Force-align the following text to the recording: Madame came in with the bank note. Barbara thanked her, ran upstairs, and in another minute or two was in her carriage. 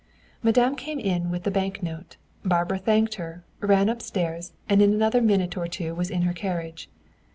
Madame 0.41 0.75
came 0.75 0.97
in 0.97 1.29
with 1.29 1.43
the 1.43 1.51
bank 1.51 1.83
note. 1.83 2.17
Barbara 2.43 2.79
thanked 2.79 3.13
her, 3.21 3.43
ran 3.59 3.87
upstairs, 3.87 4.51
and 4.67 4.81
in 4.81 4.91
another 4.91 5.21
minute 5.21 5.55
or 5.55 5.67
two 5.67 5.93
was 5.93 6.09
in 6.09 6.23
her 6.23 6.33
carriage. 6.33 6.89